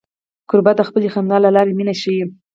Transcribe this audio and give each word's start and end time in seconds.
کوربه 0.49 0.71
د 0.75 0.81
خپلې 0.87 1.07
خندا 1.13 1.37
له 1.45 1.49
لارې 1.55 1.73
مینه 1.77 1.93
ښيي. 2.01 2.23